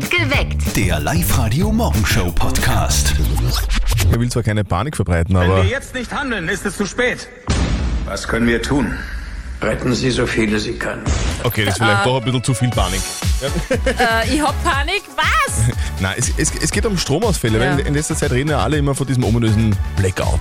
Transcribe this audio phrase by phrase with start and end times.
[0.00, 0.74] Geweckt.
[0.76, 3.14] Der Live-Radio-Morgenshow-Podcast.
[4.10, 6.86] Er will zwar keine Panik verbreiten, Wenn aber wir jetzt nicht handeln, ist es zu
[6.86, 7.28] spät.
[8.06, 8.94] Was können wir tun?
[9.60, 11.02] Retten Sie so viele Sie können.
[11.44, 13.00] okay, das ist vielleicht doch ein bisschen zu viel Panik.
[13.84, 15.02] Äh, ich hab Panik.
[15.14, 15.74] Was?
[16.00, 17.76] Nein, es, es, es geht um Stromausfälle, Ja.
[17.76, 20.40] weil in letzter Zeit reden ja alle immer von diesem ominösen Blackout.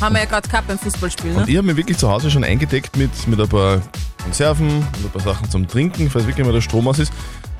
[0.00, 1.36] Haben wir ja gerade gehabt beim Fußballspielen.
[1.36, 1.50] Und Ne?
[1.50, 3.82] ich habe mich wirklich zu Hause schon eingedeckt mit, mit ein paar
[4.22, 7.12] Konserven und ein paar Sachen zum Trinken, falls wirklich mal der Strom aus ist.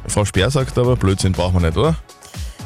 [0.09, 1.96] Frau Speer sagt aber, Blödsinn brauchen wir nicht, oder?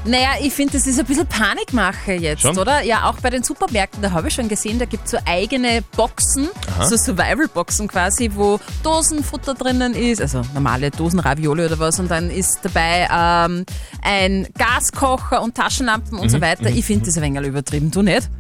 [0.05, 2.57] Naja, ich finde, das ist ein bisschen Panikmache jetzt, Schon?
[2.57, 2.83] oder?
[2.83, 5.83] Ja, auch bei den Supermärkten, da habe ich schon gesehen, da gibt es so eigene
[5.97, 6.87] Boxen, Aha.
[6.87, 12.31] so Survival-Boxen quasi, wo Dosenfutter drinnen ist, also normale Dosen Ravioli oder was, und dann
[12.31, 13.67] ist dabei ähm,
[14.03, 16.71] ein Gaskocher und Taschenlampen und Mhm, so weiter.
[16.71, 18.31] Ich finde das ein wenig übertrieben, du nicht?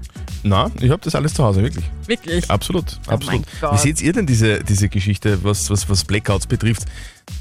[0.44, 1.84] Na, ich habe das alles zu Hause, wirklich.
[2.06, 2.48] Wirklich?
[2.48, 3.22] Absolut, absolut.
[3.24, 3.72] Oh mein Gott.
[3.74, 6.84] Wie seht ihr denn diese, diese Geschichte, was, was, was Blackouts betrifft?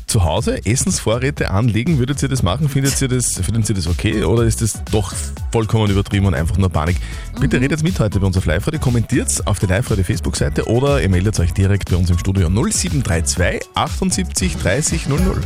[0.08, 2.70] Zu Hause Essensvorräte anlegen, würdet ihr das machen?
[2.70, 5.14] Findet ihr das, findet ihr das okay oder ist das doch
[5.52, 6.96] vollkommen übertrieben und einfach nur Panik?
[7.42, 11.10] Bitte redet mit heute bei uns auf Live-Radio, kommentiert auf der Live-Radio Facebook-Seite oder ihr
[11.10, 15.42] meldet euch direkt bei uns im Studio 0732 78 30 00.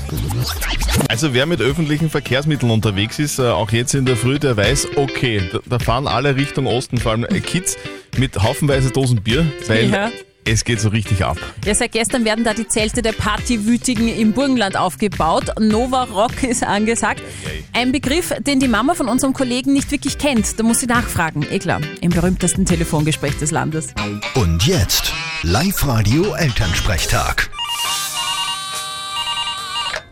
[1.09, 4.89] Also wer mit öffentlichen Verkehrsmitteln unterwegs ist, äh, auch jetzt in der Früh, der weiß,
[4.95, 7.77] okay, da, da fahren alle Richtung Osten, vor allem äh, Kids
[8.17, 10.11] mit haufenweise Dosen Bier, weil Ja.
[10.51, 11.37] Es geht so richtig ab.
[11.65, 15.45] Ja, seit gestern werden da die Zelte der Partywütigen im Burgenland aufgebaut.
[15.59, 17.23] Nova Rock ist angesagt.
[17.73, 20.59] Ein Begriff, den die Mama von unserem Kollegen nicht wirklich kennt.
[20.59, 21.45] Da muss sie nachfragen.
[21.49, 23.93] Eh klar, im berühmtesten Telefongespräch des Landes.
[24.35, 25.13] Und jetzt
[25.43, 27.49] Live-Radio-Elternsprechtag.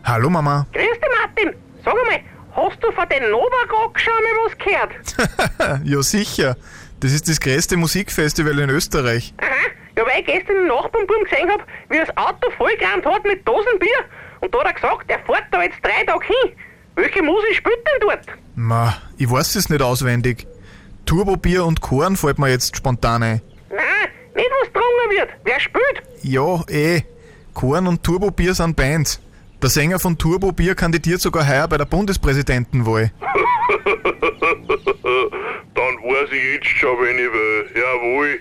[0.06, 0.66] Hallo Mama.
[0.72, 1.54] Grüß dich, Martin.
[1.84, 2.22] Sag einmal,
[2.56, 4.92] hast du von den Novarock schon einmal was gehört?
[5.86, 6.56] Ja sicher.
[7.02, 9.34] Das ist das größte Musikfestival in Österreich.
[9.38, 9.48] Aha.
[9.98, 13.48] Ja, weil ich gestern den Nachbarnbuben gesehen hab, wie er das Auto vollgerannt hat mit
[13.48, 14.06] Dosenbier.
[14.42, 16.56] Und da hat er gesagt, er fährt da jetzt drei Tage hin.
[16.96, 18.26] Welche Musik spielt denn dort?
[18.56, 20.48] Ma, ich weiß es nicht auswendig.
[21.06, 23.42] Turbobier und Korn fällt mir jetzt spontan ein.
[23.70, 25.30] Nein, nicht was drungen wird.
[25.44, 26.04] Wer spielt?
[26.22, 27.02] Ja, eh.
[27.54, 29.22] Korn und Turbobier sind Bands.
[29.62, 33.12] Der Sänger von Turbobier kandidiert sogar heuer bei der Bundespräsidentenwahl.
[35.76, 37.70] Dann weiß ich jetzt schon, wenn ich will.
[37.76, 38.40] Jawohl.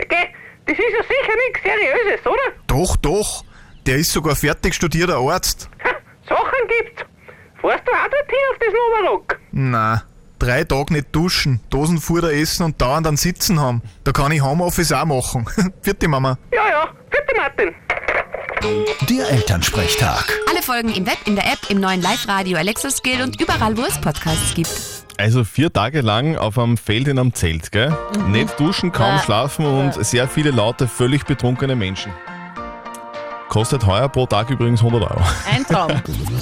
[0.00, 0.28] Okay,
[0.66, 2.52] das ist ja sicher nichts Seriöses, oder?
[2.66, 3.44] Doch, doch.
[3.86, 5.68] Der ist sogar fertig studierter Arzt.
[5.84, 5.90] Ha,
[6.28, 7.02] Sachen gibt's.
[7.60, 9.40] Fährst du auch dorthin auf das Novarock?
[9.52, 10.02] Na,
[10.38, 13.82] drei Tage nicht duschen, Dosenfutter essen und dauernd dann sitzen haben.
[14.04, 15.46] Da kann ich Homeoffice auch machen.
[15.82, 16.38] Vierte Mama.
[16.52, 16.88] Ja, ja.
[17.10, 17.74] Bitte, Martin.
[19.08, 20.24] Der Elternsprechtag.
[20.48, 23.82] Alle Folgen im Web, in der App, im neuen Live-Radio Alexa Skill und überall, wo
[23.82, 24.70] es Podcasts gibt.
[25.22, 27.96] Also vier Tage lang auf einem Feld in einem Zelt, gell?
[28.26, 32.10] Nicht duschen, kaum schlafen und sehr viele laute, völlig betrunkene Menschen.
[33.48, 35.22] Kostet heuer pro Tag übrigens 100 Euro.
[35.48, 35.92] Ein Traum.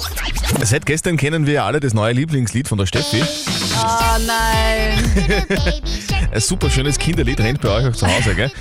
[0.63, 3.21] Seit gestern kennen wir ja alle das neue Lieblingslied von der Steffi.
[3.21, 4.97] Oh nein.
[6.31, 8.51] Ein super schönes Kinderlied rennt bei euch auch zu Hause, gell?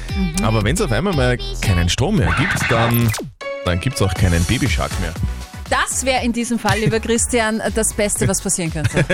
[0.42, 3.10] Aber wenn es auf einmal mal keinen Strom mehr gibt, dann,
[3.64, 5.14] dann gibt es auch keinen Babyshark mehr.
[5.70, 9.04] Das wäre in diesem Fall, lieber Christian, das Beste, was passieren könnte.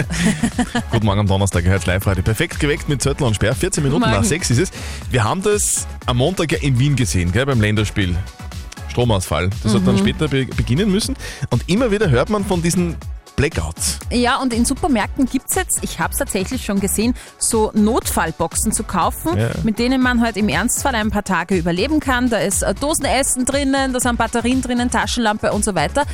[0.90, 2.22] Guten Morgen am Donnerstag, ihr hört live heute.
[2.22, 3.54] Perfekt geweckt mit Zettel und Sperr.
[3.54, 4.14] 14 Minuten Morgen.
[4.14, 4.70] nach 6 ist es.
[5.10, 8.16] Wir haben das am Montag ja in Wien gesehen, gell, beim Länderspiel.
[8.88, 9.50] Stromausfall.
[9.62, 11.14] Das hat dann später be beginnen müssen.
[11.50, 12.96] Und immer wieder hört man von diesen
[13.36, 13.98] Blackouts.
[14.10, 18.72] Ja, und in Supermärkten gibt es jetzt, ich habe es tatsächlich schon gesehen, so Notfallboxen
[18.72, 19.50] zu kaufen, Ja.
[19.62, 22.30] mit denen man halt im Ernstfall ein paar Tage überleben kann.
[22.30, 26.04] Da ist äh, Dosenessen drinnen, da sind Batterien drinnen, Taschenlampe und so weiter.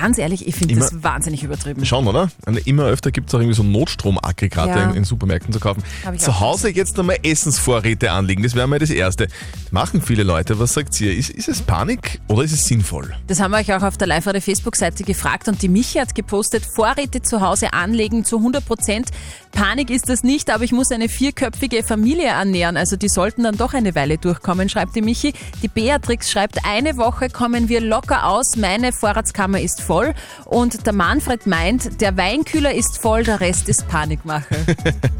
[0.00, 1.84] Ganz ehrlich, ich finde das wahnsinnig übertrieben.
[1.84, 2.30] Schon, oder?
[2.64, 4.90] Immer öfter gibt es auch irgendwie so Notstromaggregate Ja.
[4.90, 5.82] in, in Supermärkten zu kaufen.
[6.16, 9.28] Zu Hause jetzt nochmal Essensvorräte anlegen, das wäre mal das Erste.
[9.70, 11.14] Machen viele Leute, was sagt ihr?
[11.16, 13.14] Ist, ist es Panik oder ist es sinnvoll?
[13.26, 16.14] Das haben wir euch auch auf der live radio Facebook-Seite gefragt und die Michi hat
[16.14, 19.10] gepostet, Vorräte zu Hause anlegen zu 100 Prozent.
[19.52, 23.56] Panik ist das nicht, aber ich muss eine vierköpfige Familie ernähren, also die sollten dann
[23.56, 25.32] doch eine Weile durchkommen, schreibt die Michi.
[25.62, 30.14] Die Beatrix schreibt, eine Woche kommen wir locker aus, meine Vorratskammer ist voll
[30.44, 34.54] und der Manfred meint, der Weinkühler ist voll, der Rest ist Panikmache.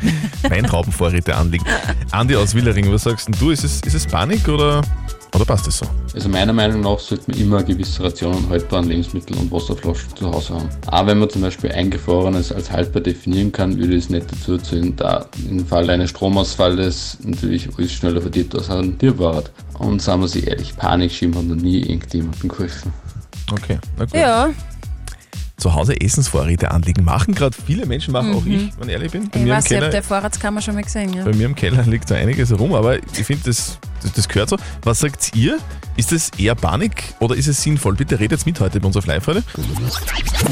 [0.48, 1.64] Weintraubenvorräte anlegen.
[2.10, 3.50] Andi aus Willering, was sagst denn du?
[3.50, 4.82] Ist es, ist es Panik oder,
[5.34, 5.86] oder passt es so?
[6.14, 10.30] Also meiner Meinung nach sollte man immer gewisse Ration an haltbaren Lebensmitteln und Wasserflaschen zu
[10.30, 10.68] Hause haben.
[10.86, 14.94] Auch wenn man zum Beispiel Eingefrorenes als haltbar definieren kann, würde es nicht dazu zählen,
[14.96, 19.50] da im Fall eines Stromausfalles natürlich alles schneller verdirbt als ein Tiervorrat.
[19.78, 22.92] Und sagen wir sich ehrlich, Panik schieben hat noch nie irgendjemandem geholfen.
[23.52, 24.14] Okay, na gut.
[24.14, 24.50] ja,
[25.58, 27.04] zu Hause Essensvorräte anlegen.
[27.04, 29.28] Machen gerade viele Menschen, machen auch ich, wenn ich ehrlich bin.
[29.28, 31.12] Bei Ich mir, im weiß, ich habe Keller, der Vorratskammer schon mal gesehen.
[31.12, 31.24] Ja.
[31.24, 34.48] bei mir im Keller liegt da einiges herum, aber ich finde, das, das, das gehört
[34.48, 34.56] so.
[34.82, 35.58] Was sagt ihr?
[35.96, 37.94] Ist das eher Panik oder ist es sinnvoll?
[37.96, 39.42] Bitte redet mit heute bei unserer Live-Radio.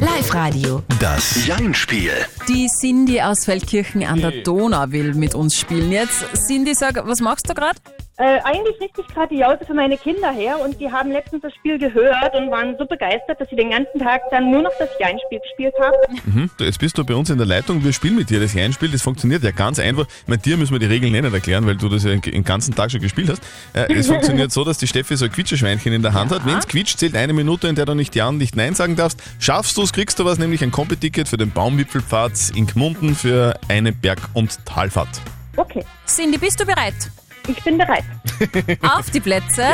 [0.00, 0.82] Live-Radio.
[0.99, 2.11] Das Jein-Spiel.
[2.49, 5.93] Die Cindy aus Feldkirchen an der Donau will mit uns spielen.
[5.93, 7.79] Jetzt, Cindy, sag, was machst du gerade?
[8.19, 11.43] Äh, eigentlich richte ich gerade die Jause für meine Kinder her und die haben letztens
[11.43, 14.71] das Spiel gehört und waren so begeistert, dass sie den ganzen Tag dann nur noch
[14.79, 16.21] das Jein-Spiel gespielt haben.
[16.25, 16.51] Mhm.
[16.59, 17.85] Jetzt bist du bei uns in der Leitung.
[17.85, 18.89] Wir spielen mit dir das Jein-Spiel.
[18.91, 20.07] Das funktioniert ja ganz einfach.
[20.27, 22.91] Mit dir müssen wir die Regeln nicht erklären, weil du das ja den ganzen Tag
[22.91, 23.43] schon gespielt hast.
[23.75, 26.47] Äh, es funktioniert so, dass die Steffi so ein Quietscheschweinchen in der Hand hat.
[26.47, 28.97] Wenn es quietscht, zählt eine Minute, in der du nicht Ja und nicht Nein sagen
[28.97, 29.23] darfst.
[29.41, 33.59] Schaffst du es, kriegst du was, nämlich ein Kombi-Ticket für den Baumwipfelpfad in Gmunden für
[33.69, 35.21] eine Berg- und Talfahrt.
[35.55, 37.11] Okay, Cindy, bist du bereit?
[37.48, 38.04] Ich bin bereit.
[38.82, 39.64] Auf die Plätze,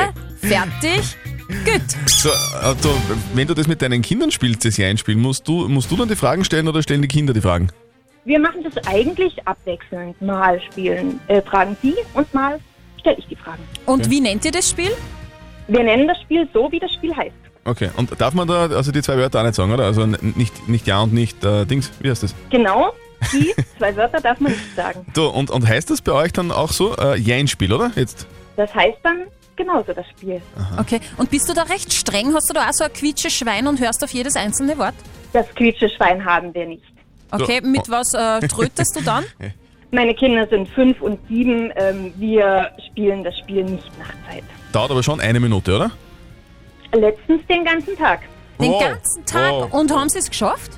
[0.40, 1.16] fertig,
[1.64, 1.82] gut.
[2.06, 2.30] So,
[2.82, 2.88] du,
[3.34, 6.16] wenn du das mit deinen Kindern spielst, das Jein-Spiel, musst du, musst du dann die
[6.16, 7.70] Fragen stellen oder stellen die Kinder die Fragen?
[8.24, 10.20] Wir machen das eigentlich abwechselnd.
[10.22, 12.60] Mal spielen, äh, fragen Sie und mal
[13.00, 13.62] stelle ich die Fragen.
[13.86, 14.90] Und wie nennt ihr das Spiel?
[15.68, 17.34] Wir nennen das Spiel so, wie das Spiel heißt.
[17.64, 19.84] Okay, und darf man da also die zwei Wörter auch nicht sagen, oder?
[19.84, 22.34] Also nicht, nicht Ja und nicht äh, Dings, wie heißt das?
[22.50, 22.92] Genau,
[23.32, 25.06] die zwei Wörter darf man nicht sagen.
[25.14, 27.90] Du, und, und heißt das bei euch dann auch so äh, Jein-Spiel, oder?
[27.94, 28.26] Jetzt?
[28.56, 29.22] Das heißt dann
[29.56, 30.40] genauso das Spiel.
[30.78, 32.34] Okay, und bist du da recht streng?
[32.34, 34.94] Hast du da auch so ein Quietsche-Schwein und hörst auf jedes einzelne Wort?
[35.32, 36.82] Das Quietscheschwein haben wir nicht.
[37.30, 37.68] Okay, So.
[37.68, 39.24] mit was äh, trötest du dann?
[39.90, 41.70] Meine Kinder sind fünf und sieben.
[41.76, 44.42] Ähm, wir spielen das Spiel nicht nach Zeit.
[44.72, 45.90] Dauert aber schon eine Minute, oder?
[46.94, 48.20] Letztens den ganzen Tag.
[48.60, 48.80] Den Wow.
[48.82, 49.72] ganzen Tag Wow.
[49.72, 50.72] und haben sie es geschafft?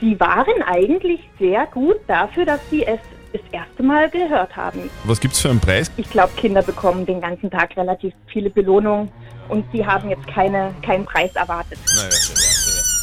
[0.00, 3.00] Sie waren eigentlich sehr gut dafür, dass sie es
[3.32, 4.90] das erste Mal gehört haben.
[5.04, 5.90] Was gibt's für einen Preis?
[5.96, 9.10] Ich glaube, Kinder bekommen den ganzen Tag relativ viele Belohnungen
[9.48, 11.78] und sie haben jetzt keine, keinen Preis erwartet.
[11.94, 12.08] Naja,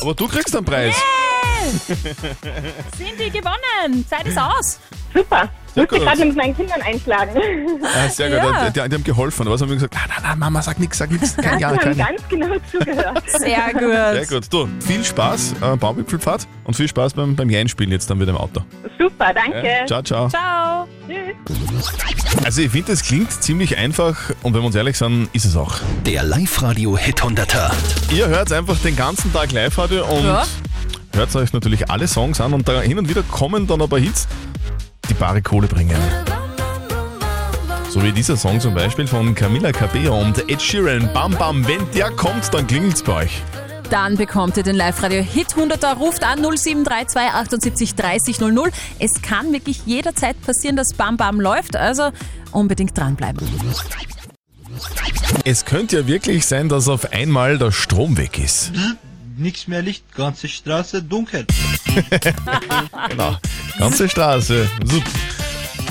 [0.01, 0.95] aber du kriegst einen Preis.
[2.97, 4.05] Cindy gewonnen!
[4.07, 4.79] Zeit ist aus!
[5.13, 5.49] Super.
[5.77, 6.05] Sehr Musste gut.
[6.07, 7.31] gerade mit meinen Kindern einschlagen.
[7.83, 8.69] Ah, sehr gut, Ja.
[8.69, 9.47] die, die, die haben geholfen.
[9.49, 9.93] Was haben wir gesagt?
[9.93, 11.35] Nein, nein, nein, Mama, sag nichts, sag nichts.
[11.37, 12.05] Kein Ja, Sie haben kein Ja.
[12.07, 13.23] ganz genau zugehört.
[13.29, 13.81] Sehr gut.
[13.81, 14.53] Sehr gut.
[14.53, 18.37] Du, viel Spaß äh, Baumwipfelpfad und viel Spaß beim, beim Jein-Spielen jetzt dann wieder im
[18.37, 18.61] Auto.
[18.97, 19.65] Super, danke.
[19.65, 19.85] Ja?
[19.85, 20.29] Ciao, ciao.
[20.29, 20.87] Ciao!
[22.43, 25.55] Also ich finde, das klingt ziemlich einfach und wenn wir uns ehrlich sind, ist es
[25.55, 25.75] auch.
[26.05, 27.71] Der Live-Radio-Hit 100er.
[28.13, 30.43] Ihr hört einfach den ganzen Tag Live-Radio und Ja.
[31.13, 34.27] hört euch natürlich alle Songs an und da hin und wieder kommen dann aber Hits,
[35.07, 35.97] die bare Kohle bringen.
[37.89, 41.09] So wie dieser Song zum Beispiel von Camila Cabello und Ed Sheeran.
[41.13, 43.41] Bam Bam, wenn der kommt, dann klingelt's bei euch.
[43.89, 45.95] Dann bekommt ihr den Live-Radio Hit 100er.
[45.95, 48.71] Ruft an 0732 78 30 00.
[48.99, 52.11] Es kann wirklich jederzeit passieren, dass Bam Bam läuft, also
[52.51, 53.47] unbedingt dranbleiben.
[55.45, 58.73] Es könnte ja wirklich sein, dass auf einmal der Strom weg ist.
[59.37, 61.45] Nichts mehr Licht, ganze Straße dunkel.
[63.09, 63.37] Genau.
[63.79, 64.67] Ganze Straße.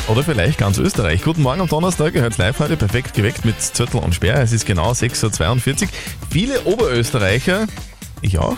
[0.09, 1.23] Oder vielleicht ganz Österreich.
[1.23, 4.43] Guten Morgen am Donnerstag, ihr hört live heute perfekt geweckt mit Zürtel und Sperr.
[4.43, 5.89] Es ist genau 6.42 Uhr.
[6.29, 7.67] Viele Oberösterreicher,
[8.23, 8.57] ich auch,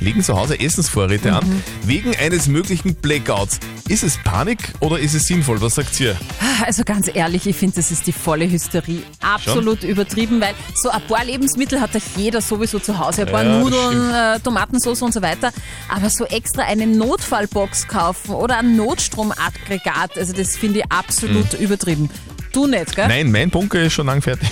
[0.00, 3.60] legen zu Hause Essensvorräte an, wegen eines möglichen Blackouts.
[3.88, 5.60] Ist es Panik oder ist es sinnvoll?
[5.60, 6.16] Was sagt ihr?
[6.64, 9.02] Also ganz ehrlich, ich finde, das ist die volle Hysterie.
[9.20, 13.22] Absolut übertrieben, weil so ein paar Lebensmittel hat doch jeder sowieso zu Hause.
[13.22, 15.52] Ein paar Ja, das Nudeln, äh, Tomatensauce und so weiter.
[15.88, 22.10] Aber so extra eine Notfallbox kaufen oder ein Notstromaggregat, also das finde ich absolut übertrieben.
[22.52, 23.04] Du nicht, gell?
[23.04, 23.10] Mhm.
[23.10, 24.48] Nein, mein Bunker ist schon lang fertig.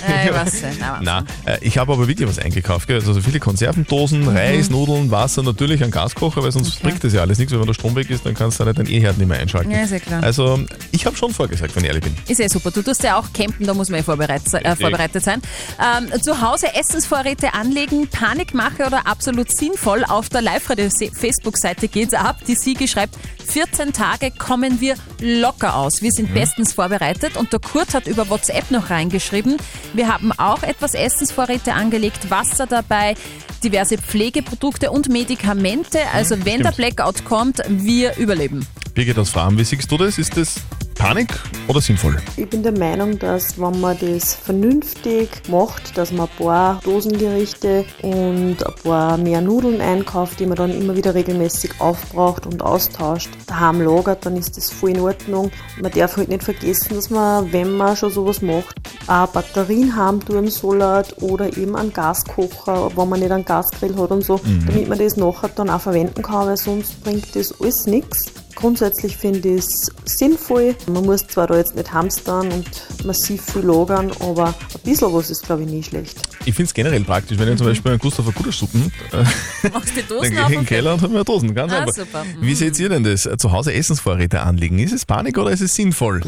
[1.01, 2.87] Nein, äh, ich habe aber wirklich was eingekauft.
[2.87, 2.97] Gell?
[2.97, 6.77] Also so viele Konservendosen, Reis, Nudeln, Wasser, natürlich ein Gaskocher, weil sonst.
[6.77, 6.87] Okay.
[6.87, 7.53] bringt das ja alles nichts.
[7.53, 9.71] Wenn der Strom weg ist, dann kannst du halt deinen E-Herd nicht mehr einschalten.
[9.71, 10.23] Ja, ja klar.
[10.23, 10.59] Also
[10.91, 12.15] ich habe schon vorgesagt, wenn ich ehrlich bin.
[12.27, 12.71] Ist eh super.
[12.71, 15.41] Du tust ja auch campen, da muss man eh vorbereitet, äh, vorbereitet sein.
[15.79, 20.03] Ähm, zu Hause Essensvorräte anlegen, Panikmache oder absolut sinnvoll.
[20.05, 22.37] Auf der Live-Radio-Facebook-Seite geht's ab.
[22.47, 23.17] Die Siege schreibt,
[23.47, 26.01] 14 Tage kommen wir locker aus.
[26.01, 27.37] Wir sind bestens vorbereitet.
[27.37, 29.57] Und der Kurt hat über WhatsApp noch reingeschrieben,
[29.93, 33.15] wir haben auch etwas Essensvorräte angelegt, Wasser dabei,
[33.63, 35.99] diverse Pflegeprodukte und Medikamente.
[36.13, 36.95] Also wenn der stimmt.
[36.95, 38.65] Blackout kommt, wir überleben.
[38.93, 40.17] Birgit aus Fragen, wie siehst du das?
[40.17, 40.55] Ist das
[40.97, 42.17] Panik oder sinnvoll?
[42.37, 47.85] Ich bin der Meinung, dass wenn man das vernünftig macht, dass man ein paar Dosengerichte
[48.01, 53.29] und ein paar mehr Nudeln einkauft, die man dann immer wieder regelmäßig aufbraucht und austauscht,
[53.45, 55.51] daheim lagert, dann ist das voll in Ordnung.
[55.81, 58.75] Man darf halt nicht vergessen, dass man, wenn man schon sowas macht,
[59.07, 60.77] auch Batterien haben tun soll
[61.21, 64.65] oder eben einen Gaskocher, wenn man nicht einen Gasgrill hat und so, Mhm.
[64.65, 68.25] damit man das nachher dann auch verwenden kann, weil sonst bringt das alles nichts.
[68.57, 70.75] Grundsätzlich finde ich es sinnvoll.
[70.87, 75.29] Man muss zwar da jetzt nicht hamstern und massiv viel lagern, aber ein bisschen was
[75.29, 76.17] ist, glaube ich, nie schlecht.
[76.43, 79.17] Ich finde es generell praktisch, wenn ich zum Beispiel einen Gustav Kudersuppen äh,
[79.69, 81.53] Machst die dann Dosen gehe auf ich in den Keller und habe mir Dosen.
[81.53, 81.93] Ganz Ah, einfach.
[81.93, 82.25] super.
[82.41, 83.29] Wie seht ihr denn das?
[83.37, 84.79] Zu Hause Essensvorräte anlegen?
[84.79, 86.21] Ist es Panik oder ist es sinnvoll?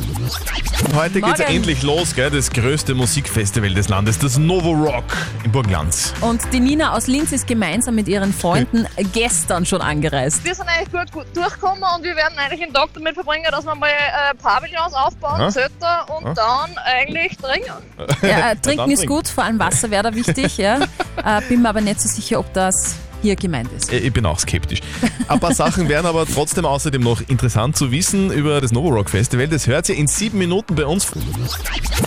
[0.96, 1.52] Heute geht's Morgen.
[1.56, 2.30] endlich los, gell?
[2.30, 5.04] das größte Musikfestival des Landes, das Novo Rock
[5.44, 6.14] in Burgenland.
[6.22, 10.44] Und die Nina aus Linz ist gemeinsam mit ihren Freunden gestern schon angereist.
[10.46, 13.66] Wir sind eigentlich gut, gut durchgekommen und wir werden eigentlich den Tag damit verbringen, dass
[13.66, 15.50] wir mal äh, Pavillons aufbauen, Aha.
[15.50, 16.34] Zelter und Aha.
[16.68, 17.74] dann eigentlich trinken.
[18.22, 19.16] Ja, äh, trinken ist trinken.
[19.16, 20.58] gut, vor allem Wasser wäre da wichtig.
[20.58, 20.80] Ja.
[21.26, 23.92] Äh, bin mir aber nicht so sicher, ob das hier gemeint ist.
[23.92, 24.80] Äh, Ich bin auch skeptisch.
[25.28, 29.10] Ein paar Sachen wären aber trotzdem außerdem noch interessant zu wissen über das Novo Rock
[29.10, 29.48] Festival.
[29.48, 31.08] Das hört ihr in sieben Minuten bei uns.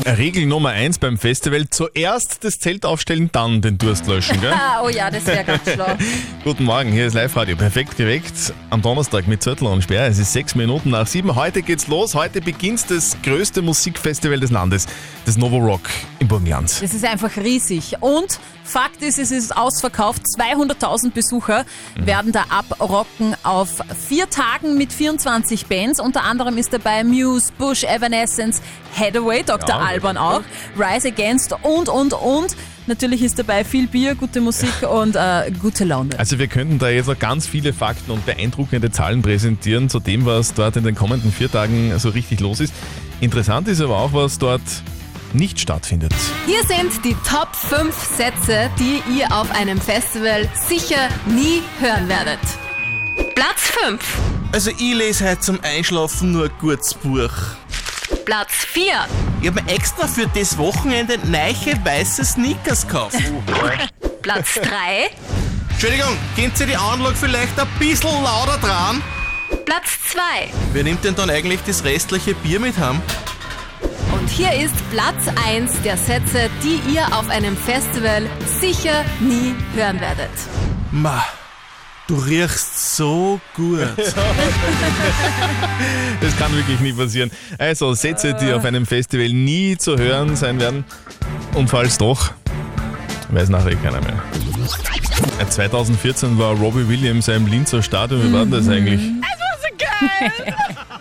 [0.06, 4.40] Regel Nummer eins beim Festival: zuerst das Zelt aufstellen, dann den Durst löschen.
[4.40, 4.52] Gell?
[4.84, 5.86] Oh ja, das wäre ganz schlau.
[6.44, 7.54] Guten Morgen, hier ist Live-Radio.
[7.56, 10.06] Perfekt geweckt am Donnerstag mit Zettel und Sperr.
[10.08, 11.34] Es ist sechs Minuten nach sieben.
[11.36, 12.14] Heute geht's los.
[12.14, 14.86] Heute beginnt das größte Musikfestival des Landes,
[15.24, 15.82] das Novo Rock
[16.18, 16.70] in Burgenland.
[16.82, 17.94] Das ist einfach riesig.
[18.00, 20.22] Und Fakt ist, es ist ausverkauft.
[20.24, 21.64] 200.000 Besucher
[21.96, 26.00] werden da abrocken auf vier Tagen mit 24 Bands.
[26.00, 28.62] Unter anderem ist dabei Muse, Bush, Evanescence,
[28.98, 29.68] Hathaway, Dr.
[29.68, 30.42] Ja, Alban auch,
[30.78, 32.56] Rise Against und, und, und.
[32.86, 36.18] Natürlich ist dabei viel Bier, gute Musik und äh, gute Laune.
[36.18, 40.26] Also wir könnten da jetzt noch ganz viele Fakten und beeindruckende Zahlen präsentieren zu dem,
[40.26, 42.74] was dort in den kommenden vier Tagen so richtig los ist.
[43.20, 44.60] Interessant ist aber auch, was dort
[45.34, 46.14] nicht stattfindet.
[46.46, 52.40] Hier sind die Top 5 Sätze, die ihr auf einem Festival sicher nie hören werdet.
[53.34, 54.00] Platz 5.
[54.52, 57.30] Also ich lese heute zum Einschlafen nur ein gutes Buch.
[58.24, 58.84] Platz 4.
[59.40, 63.16] Ich habe mir extra für das Wochenende neiche weiße Sneakers gekauft.
[64.22, 65.10] Platz 3.
[65.70, 69.02] Entschuldigung, könnt ihr die Anlage vielleicht ein bisschen lauter dran?
[69.64, 70.20] Platz 2.
[70.72, 73.00] Wer nimmt denn dann eigentlich das restliche Bier mit heim?
[74.32, 78.22] Und hier ist Platz 1 der Sätze, die ihr auf einem Festival
[78.60, 80.30] sicher nie hören werdet.
[80.90, 81.22] Ma,
[82.08, 83.80] du riechst so gut.
[86.20, 87.30] Das kann wirklich nie passieren.
[87.58, 90.84] Also Sätze, die auf einem Festival nie zu hören sein werden.
[91.52, 92.30] Und falls doch,
[93.32, 94.22] weiß nachher keiner mehr.
[95.40, 98.22] Äh, 2014 war Robbie Williams im Linzer Stadion.
[98.26, 99.02] Wie war denn das eigentlich?
[99.02, 100.54] Es war so geil!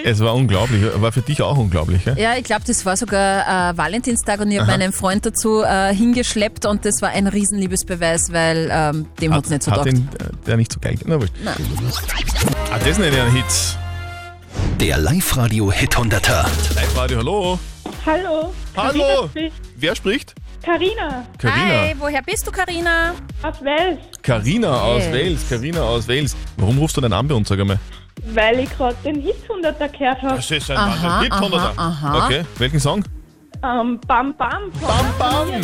[0.00, 0.12] unglaublich.
[0.12, 0.82] Es war unglaublich.
[1.02, 2.18] War für dich auch unglaublich, gell?
[2.18, 5.94] Ja, ich glaube, das war sogar äh, Valentinstag und ich habe meinen Freund dazu äh,
[5.94, 9.92] hingeschleppt und das war ein Riesenliebesbeweis, weil ähm, dem hat es nicht so hat taugt.
[9.92, 10.96] ihn, äh, der nicht so geil.
[11.06, 11.32] Na, wurscht.
[11.44, 11.54] Nein.
[12.72, 13.78] Ah, das nenne ich einen Hit.
[14.80, 16.44] Der Live-Radio Hit 100er.
[16.74, 17.58] Live-Radio, hallo.
[18.06, 18.54] Hallo.
[18.76, 19.30] Hallo.
[19.76, 20.34] Wer spricht?
[20.62, 21.26] Carina.
[21.38, 21.80] Carina.
[21.88, 23.14] Hi, woher bist du, Karina?
[23.42, 23.98] Aus Wels.
[24.22, 25.12] Carina aus Hey.
[25.30, 25.48] Wales.
[25.48, 26.36] Carina aus Wales.
[26.56, 27.78] Warum rufst du denn an bei uns, sag einmal?
[28.34, 30.36] Weil ich gerade den Hit 100er gehört habe.
[30.36, 31.22] Das ist ein Aha, Wahnsinn.
[31.22, 31.78] Hit aha, 100er.
[31.78, 32.26] aha.
[32.26, 33.04] Okay, welchen Song?
[33.62, 34.70] Ähm, bam Bam.
[34.80, 35.48] Bam Bam.
[35.48, 35.60] Bam,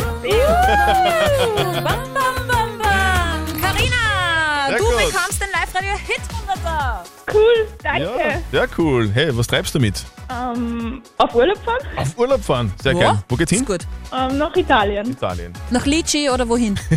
[1.83, 3.61] bam, bam, bam.
[3.61, 4.97] Karina, Sehr du gut.
[4.97, 5.36] bekommst
[5.67, 6.21] Live-Radio Hit
[6.65, 6.99] 100er.
[7.33, 8.41] Cool, danke.
[8.51, 9.11] Ja, ja, cool.
[9.13, 10.01] Hey, was treibst du mit?
[10.29, 11.79] Ähm, auf Urlaub fahren?
[11.97, 12.73] Auf Urlaub fahren.
[12.81, 12.99] Sehr Wo?
[12.99, 13.23] geil.
[13.27, 13.61] Wo geht's hin?
[13.61, 13.87] Ist gut.
[14.17, 15.09] Ähm, nach Italien.
[15.11, 15.53] Italien.
[15.69, 16.79] Nach Lici oder wohin?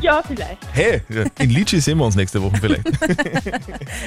[0.00, 0.58] Ja, vielleicht.
[0.72, 1.00] Hey,
[1.38, 2.86] in Lici sehen wir uns nächste Woche vielleicht.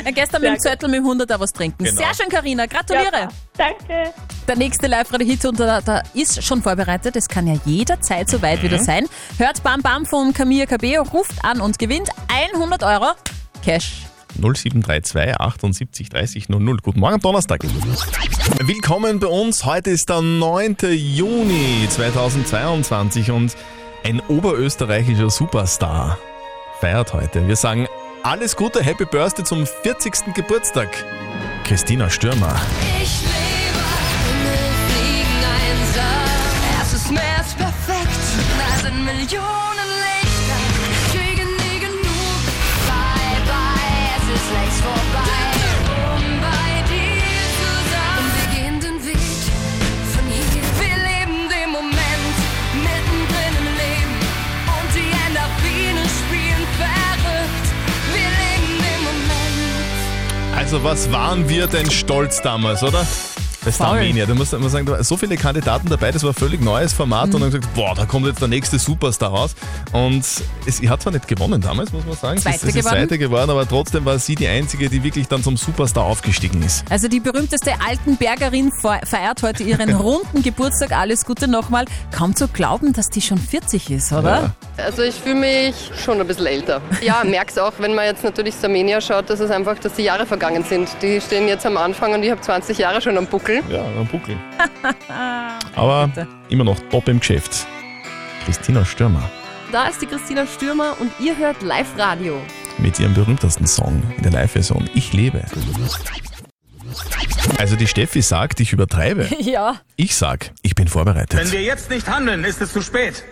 [0.06, 1.84] Äh, Gestern mit dem Zettel mit dem 100er was trinken.
[1.84, 1.98] Genau.
[1.98, 2.66] Sehr schön, Karina.
[2.68, 3.06] Gratuliere.
[3.14, 4.14] Ja, danke.
[4.48, 7.16] Der nächste Live-Radio-Hit unter da ist schon vorbereitet.
[7.16, 9.08] Es kann ja jederzeit soweit wieder sein.
[9.38, 12.10] Hört Bam Bam von Camilla Cabello, ruft an und gewinnt
[12.54, 13.14] 100 Euro
[13.68, 14.08] Cash.
[14.40, 16.78] 0732 78 30 00.
[16.82, 17.66] Guten Morgen, Donnerstag.
[18.64, 19.66] Willkommen bei uns.
[19.66, 20.78] Heute ist der 9.
[20.94, 23.58] Juni 2022 und
[24.06, 26.18] ein oberösterreichischer Superstar
[26.80, 27.46] feiert heute.
[27.46, 27.88] Wir sagen
[28.24, 30.34] alles Gute, Happy Birthday zum 40.
[30.34, 30.88] Geburtstag.
[31.66, 32.56] Christina Stürmer.
[33.04, 33.84] Ich lebe,
[34.24, 34.58] Himmel
[34.88, 36.84] fliegen einsam.
[36.84, 38.18] Es ist mehr als perfekt,
[38.58, 39.67] da sind Millionen
[60.68, 63.08] Also was waren wir denn stolz damals, oder?
[63.68, 66.34] Bei Starmania, da muss man sagen, da waren so viele Kandidaten dabei, das war ein
[66.36, 69.56] völlig neues Format und dann gesagt, boah, da kommt jetzt der nächste Superstar raus.
[69.92, 72.40] Und es, sie hat zwar nicht gewonnen damals, muss man sagen.
[72.40, 73.00] Zweite sie ist, sie ist geworden.
[73.02, 76.86] Zweite geworden, aber trotzdem war sie die Einzige, die wirklich dann zum Superstar aufgestiegen ist.
[76.90, 80.94] Also die berühmteste Altenbergerin fe- feiert heute ihren runden Geburtstag.
[80.94, 81.84] Alles Gute nochmal.
[82.16, 84.54] Kaum zu glauben, dass die schon 40 ist, oder?
[84.78, 86.80] Also ich fühle mich schon ein bisschen älter.
[87.02, 90.26] Ja, merk's auch, wenn man jetzt natürlich Starmania schaut, dass es einfach, dass die Jahre
[90.26, 90.88] vergangen sind.
[91.02, 93.57] Die stehen jetzt am Anfang und ich habe 20 Jahre schon am Buckel.
[93.70, 94.36] Ja, am Buckel.
[95.76, 96.10] Aber
[96.50, 97.68] immer noch top im Geschäft.
[98.46, 99.30] Christina Stürmer
[99.72, 102.40] Da ist die Christina Stürmer und ihr hört Live-Radio.
[102.78, 105.44] mit ihrem berühmtesten Song in der Live-Version Ich lebe.
[107.58, 109.28] Also die Steffi sagt, ich übertreibe.
[109.40, 109.78] Ja.
[109.96, 111.40] Ich sag, ich bin vorbereitet.
[111.40, 113.24] Wenn wir jetzt nicht handeln, ist es zu spät.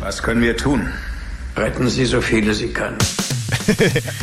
[0.00, 0.88] Was können wir tun?
[1.56, 2.98] Retten Sie so viele Sie können.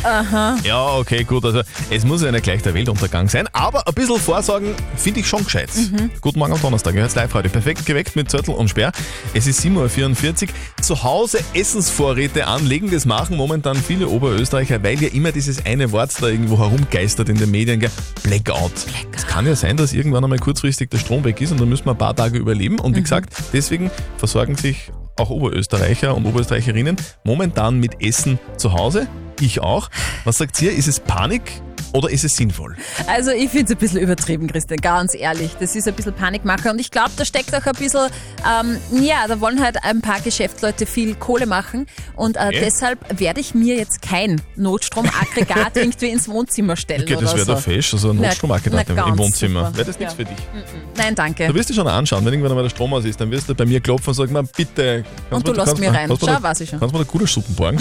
[0.02, 0.56] Aha.
[0.64, 1.44] Ja, okay, gut.
[1.44, 5.26] Also es muss ja nicht gleich der Weltuntergang sein, aber ein bisschen Vorsorgen finde ich
[5.26, 5.70] schon gescheit.
[5.74, 6.10] Mhm.
[6.20, 7.48] Guten Morgen am Donnerstag, ihr hört's live heute.
[7.48, 8.92] Perfekt geweckt mit Zörtel und Sperr.
[9.34, 10.48] Es ist 7.44 Uhr.
[10.80, 16.10] Zu Hause Essensvorräte anlegen, das machen momentan viele Oberösterreicher, weil ja immer dieses eine Wort
[16.20, 17.90] da irgendwo herumgeistert in den Medien, gell?
[18.22, 18.72] Blackout.
[19.14, 21.86] Es kann ja sein, dass irgendwann einmal kurzfristig der Strom weg ist und dann müssen
[21.86, 22.78] wir ein paar Tage überleben.
[22.78, 29.06] Und wie gesagt, deswegen versorgen sich auch Oberösterreicher und Oberösterreicherinnen momentan mit Essen zu Hause.
[29.44, 29.90] Ich auch.
[30.24, 30.72] Was sagt ihr?
[30.72, 31.42] Ist es Panik
[31.92, 32.76] oder ist es sinnvoll?
[33.06, 35.50] Also ich finde es ein bisschen übertrieben, Christian, ganz ehrlich.
[35.60, 38.08] Das ist ein bisschen Panikmacher und ich glaube, da steckt auch ein bisschen,
[38.48, 41.86] ähm, ja, da wollen halt ein paar Geschäftsleute viel Kohle machen
[42.16, 42.60] und äh, Okay.
[42.64, 47.52] deshalb werde ich mir jetzt kein Notstromaggregat irgendwie ins Wohnzimmer stellen Okay, das wäre so.
[47.54, 49.74] doch fesch, also ein Notstromaggregat na, im- Wohnzimmer.
[49.76, 50.24] Wäre das nichts Ja.
[50.24, 50.44] für dich?
[50.96, 51.46] Nein, danke.
[51.48, 53.54] Du wirst dich schon anschauen, wenn irgendwann einmal der Strom aus ist, dann wirst du
[53.54, 55.04] bei mir klopfen und sagen, bitte.
[55.30, 56.08] Und du mir- lässt mir rein.
[56.18, 56.80] Schau, weiß ich schon.
[56.80, 57.78] Kannst du mir da gute Suppen borgen?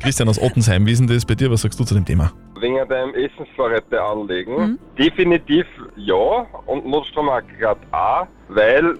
[0.00, 1.50] Christian aus Ottensheim, wie ist denn das bei dir?
[1.50, 2.32] Was sagst du zu dem Thema?
[2.60, 4.56] Wegen deinem Essensvorräte anlegen.
[4.56, 4.78] Mhm.
[4.98, 5.66] Definitiv
[5.96, 8.96] ja und Notstromaggregat auch, weil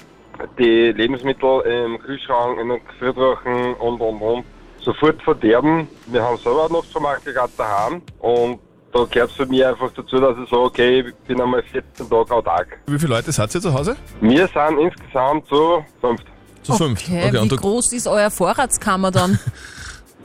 [0.59, 4.45] die Lebensmittel im Kühlschrank, in den Gefriertruhen und und und
[4.81, 5.89] sofort verderben.
[6.07, 8.59] Wir haben selber ein Notstromaggregat daheim und
[8.93, 12.09] da gehört es für mich einfach dazu, dass ich sage, okay, ich bin einmal 14
[12.09, 12.79] Tage autark.
[12.87, 13.97] Wie viele Leute seid ihr zu Hause?
[14.21, 16.25] Wir sind insgesamt so fünft.
[16.63, 17.05] Zu fünft.
[17.09, 19.39] Okay, wie und du, groß ist euer Vorratskammer dann?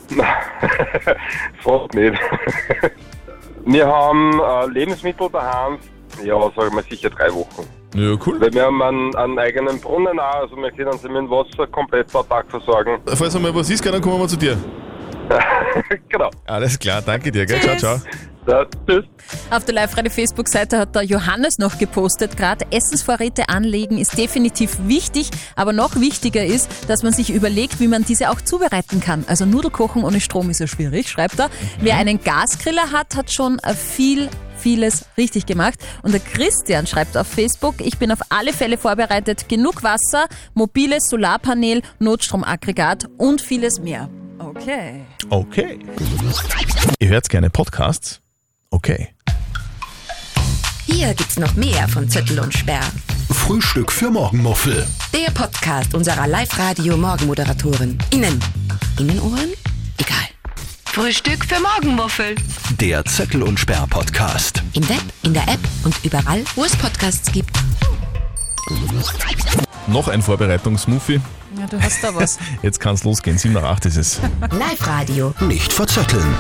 [1.64, 2.20] Fragt nicht.
[3.66, 5.78] Wir haben äh, Lebensmittel daheim,
[6.24, 7.68] ja, sagen wir sicher drei Wochen.
[7.94, 8.42] ja, cool.
[8.42, 11.68] Weil wir haben einen, einen eigenen Brunnen auch, also wir können sie mit dem Wasser
[11.68, 13.00] komplett autark versorgen.
[13.06, 14.58] Falls einmal was ist, dann kommen wir zu dir.
[16.10, 16.30] genau.
[16.48, 17.60] Alles klar, danke dir, gell?
[17.60, 17.98] Ciao, ciao.
[18.50, 19.06] Ja, tschüss.
[19.52, 25.72] Auf der Live-Radio-Facebook-Seite hat der Johannes noch gepostet, gerade Essensvorräte anlegen ist definitiv wichtig, aber
[25.72, 29.24] noch wichtiger ist, dass man sich überlegt, wie man diese auch zubereiten kann.
[29.28, 31.52] Also Nudelkochen ohne Strom ist ja schwierig, schreibt er.
[31.80, 35.80] Wer einen Gasgriller hat, hat schon äh, viel vieles richtig gemacht.
[36.04, 39.48] Und der Christian schreibt auf Facebook, ich bin auf alle Fälle vorbereitet.
[39.48, 44.10] Genug Wasser, mobiles Solarpanel, Notstromaggregat und vieles mehr.
[44.40, 45.06] Okay.
[45.30, 45.80] Okay.
[47.00, 48.22] Ihr hört gerne Podcasts?
[48.72, 49.10] Okay.
[50.86, 52.84] Hier gibt's noch mehr von Zettel und Sperr.
[53.32, 54.86] Frühstück für Morgenmuffel.
[55.14, 57.98] Der Podcast unserer Live-Radio-Morgenmoderatorin.
[58.12, 58.40] Innen.
[59.00, 59.50] Innenohren?
[59.98, 60.28] Egal.
[60.86, 62.36] Frühstück für Morgenmuffel.
[62.80, 64.62] Der Zettel und Sperr Podcast.
[64.74, 67.56] Im Web, in der App und überall, wo es Podcasts gibt.
[69.88, 71.20] Noch ein Vorbereitungsmuffi.
[71.58, 72.38] Ja, du hast da was.
[72.62, 73.38] Jetzt kann's losgehen.
[73.40, 74.20] 7 nach 8 ist es.
[74.52, 75.34] Live-Radio.
[75.42, 76.36] Nicht verzetteln.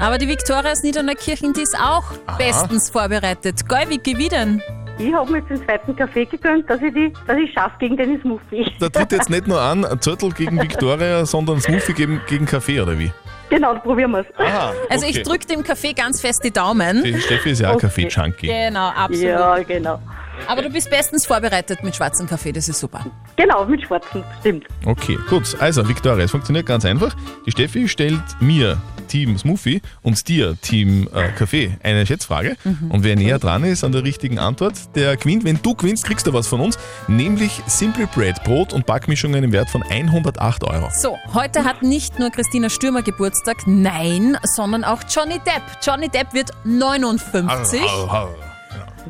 [0.00, 2.04] Aber die Viktoria aus Niederneukirchen, die ist auch
[2.38, 3.68] bestens vorbereitet.
[3.68, 4.62] Geil, Vicky, wie denn?
[4.98, 7.98] Ich habe mir jetzt den zweiten Kaffee gegönnt, dass ich, die, dass ich schaffe gegen
[7.98, 8.66] den Smoothie.
[8.80, 12.80] Da tritt jetzt nicht nur an, ein Zettel gegen Victoria, sondern Smoothie gegen, gegen Kaffee,
[12.80, 13.12] oder wie?
[13.50, 14.26] Genau, probieren wir es.
[14.38, 15.22] Aha, Also ich okay.
[15.22, 17.04] drücke dem Kaffee ganz fest die Daumen.
[17.04, 18.46] Die Steffi ist ja auch Kaffee-Junkie.
[18.46, 19.22] Genau, absolut.
[19.22, 20.00] Ja, genau.
[20.46, 23.04] Aber du bist bestens vorbereitet mit schwarzem Kaffee, das ist super.
[23.36, 24.66] Genau, mit schwarzen, stimmt.
[24.86, 25.56] Okay, gut.
[25.60, 27.14] Also, Victoria, es funktioniert ganz einfach.
[27.44, 28.78] Die Steffi stellt mir
[29.10, 32.56] Team Smoothie und dir Team äh, Kaffee eine Schätzfrage.
[32.64, 32.90] Mhm.
[32.90, 35.44] Und wer näher dran ist an der richtigen Antwort, der gewinnt.
[35.44, 39.52] Wenn du gewinnst, kriegst du was von uns, nämlich Simple Bread Brot und Backmischungen im
[39.52, 40.88] Wert von 108 Euro.
[40.92, 45.62] So, heute hat nicht nur Christina Stürmer Geburtstag, nein, sondern auch Johnny Depp.
[45.82, 47.80] Johnny Depp wird 59.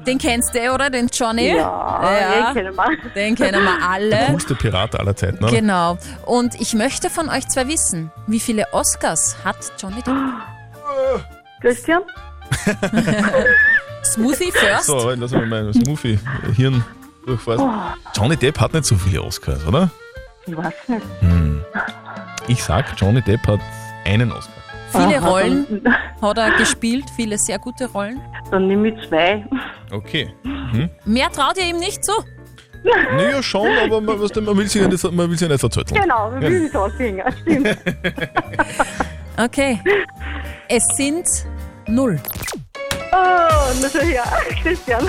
[0.06, 0.90] Den kennst du, oder?
[0.90, 1.54] Den Johnny?
[1.56, 3.10] Ja, den kennen wir.
[3.14, 4.26] Den kennen wir Der alle.
[4.30, 5.52] coolste Pirat aller Zeiten, oder?
[5.54, 5.98] Genau.
[6.26, 10.14] Und ich möchte von euch zwei wissen, wie viele Oscars hat Johnny Depp?
[11.60, 12.02] Christian?
[14.04, 14.86] Smoothie first?
[14.86, 16.82] So, lass mal mein Smoothie-Hirn
[17.26, 17.70] durchfassen.
[18.16, 19.90] Johnny Depp hat nicht so viele Oscars, oder?
[20.46, 21.06] Ich weiß nicht.
[21.20, 21.62] Hm.
[22.48, 23.60] Ich sag, Johnny Depp hat
[24.04, 24.54] einen Oscar.
[24.90, 25.84] Viele Aha, Rollen
[26.20, 28.20] hat er gespielt, viele sehr gute Rollen.
[28.50, 29.46] Dann nehme ich zwei.
[29.90, 30.33] Okay.
[30.44, 30.90] Mhm.
[31.05, 32.12] Mehr traut ihr ihm nicht zu?
[32.83, 35.48] Naja, schon, aber man, was denn, man will sich ja nicht, man will sich ja
[35.48, 36.00] nicht verzötteln.
[36.00, 36.70] Genau, wir
[37.42, 37.76] stimmt.
[39.37, 39.81] Okay.
[40.68, 41.26] Es sind
[41.87, 42.20] null.
[43.12, 43.16] Oh,
[43.81, 44.24] na so ja,
[44.62, 45.09] Christian.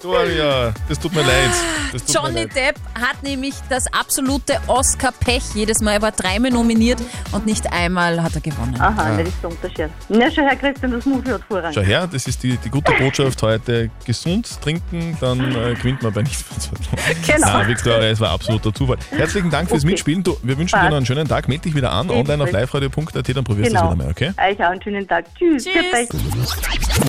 [0.00, 1.50] Victoria, das tut mir leid.
[1.92, 2.54] Das tut mir Johnny leid.
[2.56, 5.92] Depp hat nämlich das absolute Oscar-Pech jedes Mal.
[5.94, 7.00] Er war dreimal nominiert
[7.32, 8.76] und nicht einmal hat er gewonnen.
[8.78, 9.16] Aha, Ah.
[9.16, 9.88] das ist der Unterschied.
[10.10, 11.72] Na schon, Herr Christian, das Movie hat Vorrang.
[11.72, 13.90] Schau her, das ist die, die gute Botschaft heute.
[14.04, 16.90] Gesund trinken, dann äh, gewinnt man bei Nichtverzöttelung.
[17.26, 17.46] Genau.
[17.58, 18.98] Nein, Victoria, es war absoluter Zufall.
[19.10, 19.92] Herzlichen Dank fürs Okay.
[19.92, 20.22] Mitspielen.
[20.22, 20.90] Du, wir wünschen dir Passt.
[20.90, 21.48] noch einen schönen Tag.
[21.48, 23.92] Meld dich wieder an, online auf liveradio.at, dann probierst du es Genau.
[23.94, 24.32] wieder mal, okay?
[24.38, 25.24] Euch auch einen schönen Tag.
[25.38, 25.64] Tschüss.
[25.64, 26.08] Tschüss.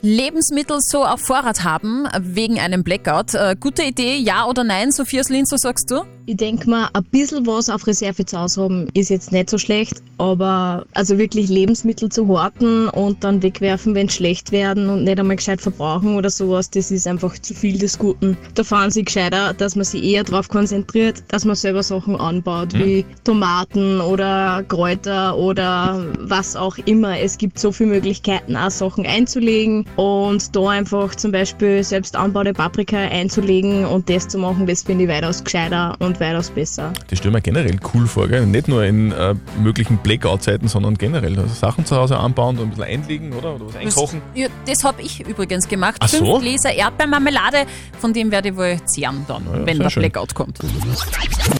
[0.01, 3.33] Lebensmittel so auf Vorrat haben wegen einem Blackout.
[3.33, 4.91] Äh, gute Idee, ja oder nein?
[4.91, 6.03] Sophia Linz, was sagst du?
[6.29, 9.57] Ich denke mal, ein bisschen was auf Reserve zu Hause haben ist jetzt nicht so
[9.57, 15.05] schlecht, aber also wirklich Lebensmittel zu horten und dann wegwerfen, wenn sie schlecht werden und
[15.05, 18.35] nicht einmal gescheit verbrauchen oder sowas, das ist einfach zu viel des Guten.
[18.55, 22.73] Da fahren sie gescheiter, dass man sich eher darauf konzentriert, dass man selber Sachen anbaut,
[22.73, 22.79] Mhm.
[22.79, 27.17] wie Tomaten oder Kräuter oder was auch immer.
[27.17, 32.51] Es gibt so viele Möglichkeiten, auch Sachen einzulegen und da einfach zum Beispiel selbst anbaute
[32.51, 36.93] Paprika einzulegen und das zu machen, das finde ich weitaus gescheiter und weitaus besser.
[37.09, 38.45] Das stelle ich mir generell cool vor, gell?
[38.45, 41.37] nicht nur in äh, möglichen Blackout-Zeiten, sondern generell.
[41.37, 43.55] Also Sachen zu Hause anbauen und ein bisschen einlegen, oder?
[43.55, 44.21] Oder was einkochen.
[44.33, 45.97] Das, ja, das habe ich übrigens gemacht.
[45.99, 46.25] Ach so?
[46.25, 47.65] Fünf Gläser Erdbeermarmelade,
[47.99, 50.01] von dem werde ich wohl zehren dann, ja, wenn der schön.
[50.01, 50.59] Blackout kommt.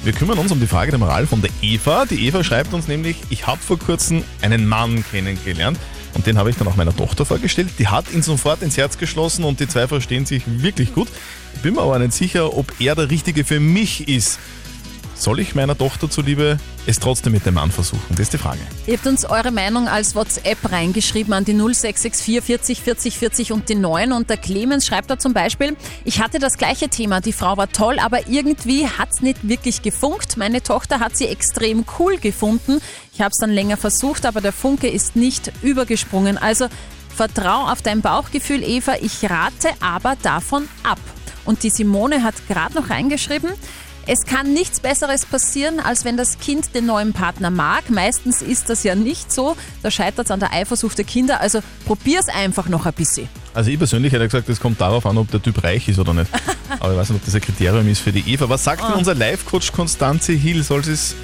[0.03, 2.05] Wir kümmern uns um die Frage der Moral von der Eva.
[2.05, 5.77] Die Eva schreibt uns nämlich, ich habe vor kurzem einen Mann kennengelernt
[6.13, 7.69] und den habe ich dann auch meiner Tochter vorgestellt.
[7.79, 11.07] Die hat ihn sofort ins Herz geschlossen und die zwei verstehen sich wirklich gut.
[11.55, 14.39] Ich bin mir aber nicht sicher, ob er der Richtige für mich ist.
[15.19, 18.03] Soll ich meiner Tochter zuliebe es trotzdem mit dem Mann versuchen?
[18.11, 18.59] Das ist die Frage.
[18.85, 23.67] Ihr habt uns eure Meinung als WhatsApp reingeschrieben an die 0664 40 40 40 und
[23.67, 25.75] die 9 und der Clemens schreibt da zum Beispiel,
[26.05, 29.81] ich hatte das gleiche Thema, die Frau war toll, aber irgendwie hat es nicht wirklich
[29.81, 30.37] gefunkt.
[30.37, 32.79] Meine Tochter hat sie extrem cool gefunden.
[33.11, 36.37] Ich habe es dann länger versucht, aber der Funke ist nicht übergesprungen.
[36.37, 36.67] Also
[37.15, 38.93] vertrau auf dein Bauchgefühl, Eva.
[39.01, 40.99] Ich rate aber davon ab.
[41.43, 43.49] Und die Simone hat gerade noch reingeschrieben,
[44.07, 47.89] es kann nichts Besseres passieren, als wenn das Kind den neuen Partner mag.
[47.89, 49.57] Meistens ist das ja nicht so.
[49.83, 51.41] Da scheitert es an der Eifersucht der Kinder.
[51.41, 53.27] Also probier's einfach noch ein bisschen.
[53.53, 56.13] Also ich persönlich hätte gesagt, es kommt darauf an, ob der Typ reich ist oder
[56.13, 56.31] nicht.
[56.79, 58.47] Aber ich weiß nicht, ob das ein Kriterium ist für die Eva.
[58.47, 60.63] Was sagt denn unser Live-Coach Konstanze Hill?
[60.63, 61.15] Soll sie es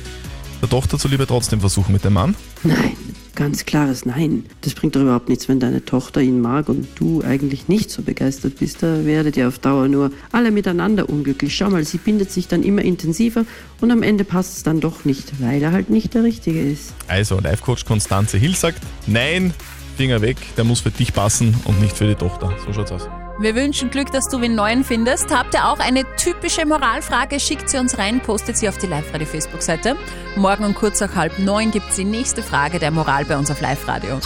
[0.62, 2.36] der Tochter zuliebe trotzdem versuchen mit dem Mann?
[2.64, 2.98] Nein,
[3.36, 4.46] ganz klares Nein.
[4.62, 8.02] Das bringt doch überhaupt nichts, wenn deine Tochter ihn mag und du eigentlich nicht so
[8.02, 8.84] begeistert bist.
[8.84, 11.56] Da werdet ihr auf Dauer nur alle miteinander unglücklich.
[11.56, 13.46] Schau mal, sie bindet sich dann immer intensiver
[13.82, 16.94] und am Ende passt es dann doch nicht, weil er halt nicht der Richtige ist.
[17.08, 19.54] Also, Live-Coach Konstanze Hill sagt, nein,
[19.98, 22.56] Finger weg, der muss für dich passen und nicht für die Tochter.
[22.66, 23.23] So schaut's aus.
[23.40, 25.36] Wir wünschen Glück, dass du den neuen findest.
[25.36, 27.40] Habt ihr auch eine typische Moralfrage?
[27.40, 29.96] Schickt sie uns rein, postet sie auf die Live-Radio-Facebook-Seite.
[30.36, 33.50] Morgen um kurz nach halb neun gibt es die nächste Frage der Moral bei uns
[33.50, 34.20] auf Live-Radio.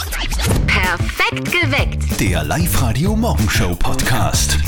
[0.66, 2.20] Perfekt geweckt.
[2.20, 4.58] Der Live-Radio Morgenshow Podcast.